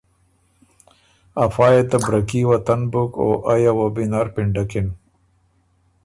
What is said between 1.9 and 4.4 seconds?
برکي وطن بُک او ائ یه وه بُو وینر